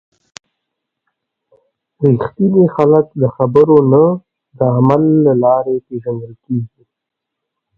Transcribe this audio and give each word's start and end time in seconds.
رښتیني 2.03 2.65
خلک 2.75 3.05
د 3.21 3.23
خبرو 3.35 3.77
نه، 3.91 4.03
د 4.57 4.59
عمل 4.77 5.03
له 5.25 5.33
لارې 5.43 5.75
پیژندل 5.87 6.33
کېږي. 6.45 6.83